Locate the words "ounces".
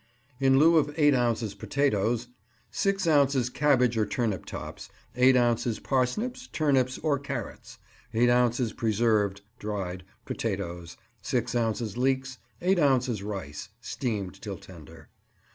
1.13-1.53, 3.05-3.51, 5.37-5.79, 8.27-8.73, 11.53-11.97, 12.79-13.21